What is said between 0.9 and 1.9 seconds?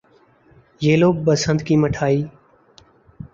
لو، بسنت کی